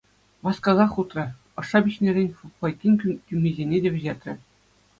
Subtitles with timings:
[0.45, 1.25] Васкасах утрӗ,
[1.63, 2.93] ӑшша пиҫнӗрен фуфайкин
[3.27, 4.33] тӳмисене те вӗҫертрӗ.